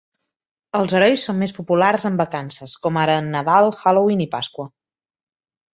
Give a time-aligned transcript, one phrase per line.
[0.79, 4.69] Els herois són més populars en vacances, com ara en Nadal, Halloween i Pasqua.